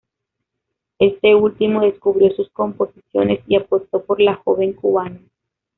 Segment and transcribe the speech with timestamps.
[0.97, 5.21] Este último descubrió sus composiciones y apostó por la joven cubana.